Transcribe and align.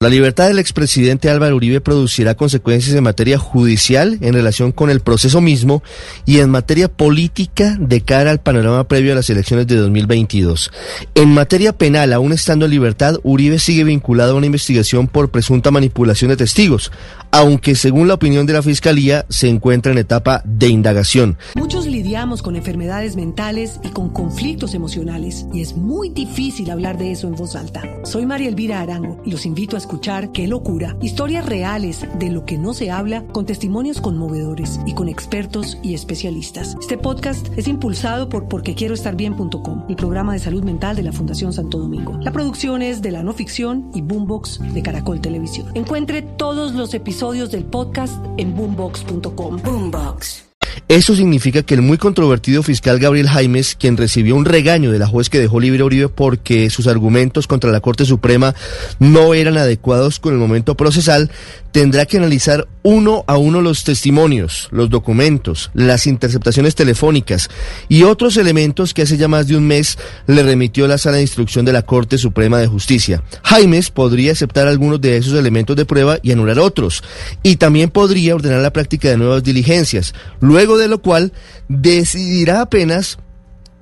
La 0.00 0.10
libertad 0.10 0.46
del 0.46 0.60
expresidente 0.60 1.28
Álvaro 1.28 1.56
Uribe 1.56 1.80
producirá 1.80 2.36
consecuencias 2.36 2.94
en 2.94 3.02
materia 3.02 3.36
judicial 3.36 4.16
en 4.20 4.32
relación 4.32 4.70
con 4.70 4.90
el 4.90 5.00
proceso 5.00 5.40
mismo 5.40 5.82
y 6.24 6.38
en 6.38 6.50
materia 6.50 6.86
política 6.86 7.76
de 7.80 8.00
cara 8.02 8.30
al 8.30 8.38
panorama 8.38 8.86
previo 8.86 9.10
a 9.10 9.16
las 9.16 9.28
elecciones 9.28 9.66
de 9.66 9.74
2022. 9.74 10.70
En 11.16 11.30
materia 11.30 11.72
penal, 11.72 12.12
aún 12.12 12.32
estando 12.32 12.66
en 12.66 12.70
libertad, 12.70 13.16
Uribe 13.24 13.58
sigue 13.58 13.82
vinculado 13.82 14.34
a 14.34 14.36
una 14.36 14.46
investigación 14.46 15.08
por 15.08 15.32
presunta 15.32 15.72
manipulación 15.72 16.28
de 16.28 16.36
testigos, 16.36 16.92
aunque 17.32 17.74
según 17.74 18.06
la 18.06 18.14
opinión 18.14 18.46
de 18.46 18.52
la 18.52 18.62
Fiscalía 18.62 19.26
se 19.28 19.48
encuentra 19.48 19.90
en 19.90 19.98
etapa 19.98 20.42
de 20.44 20.68
indagación. 20.68 21.38
Muchos 21.56 21.86
lidiamos 21.86 22.40
con 22.40 22.54
enfermedades 22.54 23.16
mentales 23.16 23.80
y 23.82 23.88
con 23.88 24.10
conflictos 24.10 24.74
emocionales 24.74 25.44
y 25.52 25.60
es 25.60 25.76
muy 25.76 26.08
difícil 26.10 26.70
hablar 26.70 26.98
de 26.98 27.10
eso 27.10 27.26
en 27.26 27.34
voz 27.34 27.56
alta. 27.56 27.82
Soy 28.04 28.26
María 28.26 28.48
Elvira 28.48 28.80
Arango 28.80 29.20
y 29.26 29.32
los 29.32 29.44
invito 29.44 29.76
a 29.76 29.87
escuchar 29.88 30.32
Qué 30.32 30.46
locura, 30.46 30.96
historias 31.00 31.46
reales 31.46 32.06
de 32.18 32.28
lo 32.30 32.44
que 32.44 32.58
no 32.58 32.74
se 32.74 32.90
habla 32.90 33.24
con 33.28 33.46
testimonios 33.46 34.02
conmovedores 34.02 34.80
y 34.84 34.92
con 34.92 35.08
expertos 35.08 35.78
y 35.82 35.94
especialistas. 35.94 36.76
Este 36.78 36.98
podcast 36.98 37.48
es 37.56 37.68
impulsado 37.68 38.28
por 38.28 38.48
porquequieroestarbien.com, 38.48 39.86
el 39.88 39.96
programa 39.96 40.34
de 40.34 40.40
salud 40.40 40.62
mental 40.62 40.94
de 40.94 41.04
la 41.04 41.12
Fundación 41.12 41.54
Santo 41.54 41.78
Domingo. 41.78 42.18
La 42.20 42.32
producción 42.32 42.82
es 42.82 43.00
de 43.00 43.12
la 43.12 43.22
no 43.22 43.32
ficción 43.32 43.90
y 43.94 44.02
Boombox 44.02 44.60
de 44.74 44.82
Caracol 44.82 45.22
Televisión. 45.22 45.72
Encuentre 45.74 46.20
todos 46.20 46.74
los 46.74 46.92
episodios 46.92 47.50
del 47.50 47.64
podcast 47.64 48.22
en 48.36 48.54
boombox.com. 48.54 49.56
Boombox. 49.64 50.47
Eso 50.88 51.14
significa 51.14 51.62
que 51.62 51.74
el 51.74 51.82
muy 51.82 51.98
controvertido 51.98 52.62
fiscal 52.62 52.98
Gabriel 52.98 53.28
Jaimes, 53.28 53.74
quien 53.74 53.98
recibió 53.98 54.34
un 54.34 54.46
regaño 54.46 54.90
de 54.90 54.98
la 54.98 55.06
juez 55.06 55.28
que 55.28 55.38
dejó 55.38 55.60
libre 55.60 55.82
a 55.82 55.84
Uribe 55.84 56.08
porque 56.08 56.70
sus 56.70 56.86
argumentos 56.86 57.46
contra 57.46 57.70
la 57.70 57.80
Corte 57.80 58.06
Suprema 58.06 58.54
no 58.98 59.34
eran 59.34 59.58
adecuados 59.58 60.18
con 60.18 60.32
el 60.32 60.38
momento 60.38 60.76
procesal, 60.76 61.30
tendrá 61.72 62.06
que 62.06 62.16
analizar 62.16 62.66
uno 62.82 63.24
a 63.26 63.36
uno 63.36 63.60
los 63.60 63.84
testimonios, 63.84 64.68
los 64.70 64.88
documentos, 64.88 65.70
las 65.74 66.06
interceptaciones 66.06 66.74
telefónicas 66.74 67.50
y 67.88 68.04
otros 68.04 68.36
elementos 68.36 68.94
que 68.94 69.02
hace 69.02 69.16
ya 69.16 69.28
más 69.28 69.46
de 69.46 69.56
un 69.56 69.66
mes 69.66 69.98
le 70.26 70.42
remitió 70.42 70.86
la 70.86 70.98
sala 70.98 71.16
de 71.16 71.22
instrucción 71.22 71.64
de 71.64 71.72
la 71.72 71.82
Corte 71.82 72.18
Suprema 72.18 72.58
de 72.58 72.66
Justicia. 72.66 73.22
Jaimes 73.42 73.90
podría 73.90 74.32
aceptar 74.32 74.68
algunos 74.68 75.00
de 75.00 75.16
esos 75.16 75.34
elementos 75.34 75.76
de 75.76 75.84
prueba 75.84 76.18
y 76.22 76.32
anular 76.32 76.58
otros, 76.58 77.02
y 77.42 77.56
también 77.56 77.90
podría 77.90 78.34
ordenar 78.34 78.62
la 78.62 78.72
práctica 78.72 79.08
de 79.08 79.16
nuevas 79.16 79.42
diligencias. 79.42 80.14
Luego 80.40 80.78
de 80.78 80.88
lo 80.88 81.02
cual 81.02 81.32
decidirá 81.68 82.62
apenas 82.62 83.18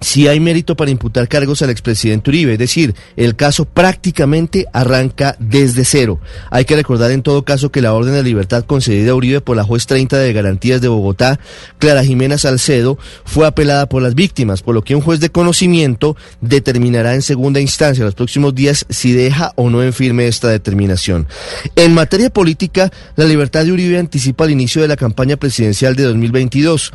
si 0.00 0.28
hay 0.28 0.40
mérito 0.40 0.76
para 0.76 0.90
imputar 0.90 1.28
cargos 1.28 1.62
al 1.62 1.70
expresidente 1.70 2.30
Uribe, 2.30 2.52
es 2.54 2.58
decir, 2.58 2.94
el 3.16 3.34
caso 3.34 3.64
prácticamente 3.64 4.66
arranca 4.72 5.36
desde 5.38 5.84
cero. 5.84 6.20
Hay 6.50 6.64
que 6.64 6.76
recordar 6.76 7.10
en 7.10 7.22
todo 7.22 7.44
caso 7.44 7.70
que 7.70 7.80
la 7.80 7.94
orden 7.94 8.14
de 8.14 8.22
libertad 8.22 8.64
concedida 8.64 9.12
a 9.12 9.14
Uribe 9.14 9.40
por 9.40 9.56
la 9.56 9.64
juez 9.64 9.86
30 9.86 10.18
de 10.18 10.32
garantías 10.32 10.80
de 10.80 10.88
Bogotá, 10.88 11.40
Clara 11.78 12.04
Jimena 12.04 12.38
Salcedo, 12.38 12.98
fue 13.24 13.46
apelada 13.46 13.88
por 13.88 14.02
las 14.02 14.14
víctimas, 14.14 14.62
por 14.62 14.74
lo 14.74 14.82
que 14.82 14.94
un 14.94 15.02
juez 15.02 15.20
de 15.20 15.30
conocimiento 15.30 16.16
determinará 16.40 17.14
en 17.14 17.22
segunda 17.22 17.60
instancia 17.60 18.04
los 18.04 18.14
próximos 18.14 18.54
días 18.54 18.86
si 18.90 19.12
deja 19.12 19.52
o 19.56 19.70
no 19.70 19.82
en 19.82 19.92
firme 19.92 20.26
esta 20.26 20.48
determinación. 20.48 21.26
En 21.74 21.94
materia 21.94 22.30
política, 22.30 22.90
la 23.16 23.24
libertad 23.24 23.64
de 23.64 23.72
Uribe 23.72 23.98
anticipa 23.98 24.44
el 24.44 24.50
inicio 24.50 24.82
de 24.82 24.88
la 24.88 24.96
campaña 24.96 25.36
presidencial 25.36 25.96
de 25.96 26.04
2022. 26.04 26.92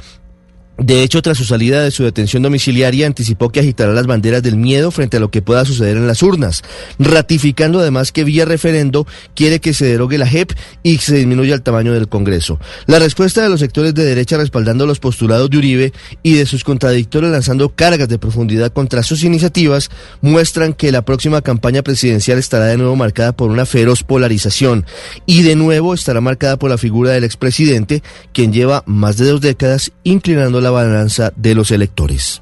De 0.77 1.03
hecho, 1.03 1.21
tras 1.21 1.37
su 1.37 1.43
salida 1.43 1.83
de 1.83 1.91
su 1.91 2.03
detención 2.03 2.41
domiciliaria, 2.41 3.05
anticipó 3.05 3.49
que 3.49 3.59
agitará 3.59 3.93
las 3.93 4.07
banderas 4.07 4.41
del 4.41 4.55
miedo 4.55 4.89
frente 4.89 5.17
a 5.17 5.19
lo 5.19 5.29
que 5.29 5.41
pueda 5.41 5.65
suceder 5.65 5.97
en 5.97 6.07
las 6.07 6.23
urnas, 6.23 6.63
ratificando 6.97 7.79
además 7.79 8.11
que 8.11 8.23
vía 8.23 8.45
referendo 8.45 9.05
quiere 9.35 9.59
que 9.59 9.73
se 9.73 9.85
derogue 9.85 10.17
la 10.17 10.27
JEP 10.27 10.53
y 10.81 10.97
se 10.97 11.15
disminuya 11.15 11.53
el 11.53 11.61
tamaño 11.61 11.93
del 11.93 12.07
Congreso. 12.07 12.59
La 12.87 12.99
respuesta 12.99 13.43
de 13.43 13.49
los 13.49 13.59
sectores 13.59 13.93
de 13.93 14.05
derecha 14.05 14.37
respaldando 14.37 14.87
los 14.87 14.99
postulados 14.99 15.49
de 15.49 15.57
Uribe 15.57 15.93
y 16.23 16.33
de 16.33 16.45
sus 16.45 16.63
contradictores 16.63 17.29
lanzando 17.29 17.69
cargas 17.69 18.07
de 18.07 18.17
profundidad 18.17 18.71
contra 18.71 19.03
sus 19.03 19.23
iniciativas 19.23 19.91
muestran 20.21 20.73
que 20.73 20.91
la 20.91 21.03
próxima 21.03 21.41
campaña 21.41 21.83
presidencial 21.83 22.39
estará 22.39 22.65
de 22.65 22.77
nuevo 22.77 22.95
marcada 22.95 23.33
por 23.33 23.51
una 23.51 23.65
feroz 23.65 24.03
polarización 24.03 24.85
y 25.25 25.43
de 25.43 25.55
nuevo 25.55 25.93
estará 25.93 26.21
marcada 26.21 26.57
por 26.57 26.69
la 26.69 26.77
figura 26.77 27.11
del 27.11 27.23
expresidente, 27.23 28.01
quien 28.33 28.53
lleva 28.53 28.83
más 28.85 29.17
de 29.17 29.29
dos 29.29 29.41
décadas 29.41 29.91
inclinando 30.03 30.60
la 30.61 30.69
balanza 30.69 31.33
de 31.35 31.55
los 31.55 31.71
electores. 31.71 32.41